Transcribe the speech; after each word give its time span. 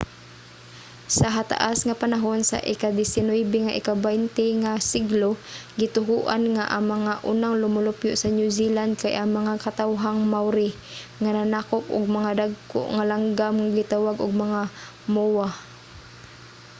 sa 1.17 1.27
hataas 1.37 1.77
nga 1.87 1.99
panahon 2.03 2.41
sa 2.49 2.57
ikadisinuybe 2.73 3.59
ug 3.65 3.77
ikabaynte 3.81 4.45
nga 4.63 4.73
siglo 4.91 5.31
gituohan 5.81 6.43
nga 6.55 6.65
ang 6.75 6.85
mga 6.93 7.13
unang 7.31 7.55
lumulupyo 7.61 8.11
sa 8.17 8.33
new 8.37 8.49
zealand 8.57 8.91
kay 9.03 9.13
ang 9.17 9.31
mga 9.39 9.53
katawhang 9.65 10.19
maori 10.33 10.69
nga 11.21 11.31
nanakop 11.37 11.83
og 11.95 12.15
mga 12.17 12.31
dagko 12.41 12.79
nga 12.95 13.07
langgam 13.11 13.53
nga 13.59 13.75
gitawag 13.79 14.17
og 14.25 14.41
mga 14.45 14.61
moa 15.13 15.49